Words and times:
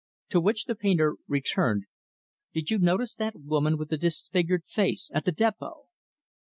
To 0.29 0.41
which 0.41 0.65
the 0.65 0.73
painter 0.73 1.15
returned, 1.27 1.83
"Did 2.55 2.71
you 2.71 2.79
notice 2.79 3.13
that 3.13 3.35
woman 3.35 3.77
with 3.77 3.89
the 3.89 3.97
disfigured 3.99 4.65
face, 4.65 5.11
at 5.13 5.25
the 5.25 5.31
depot?" 5.31 5.89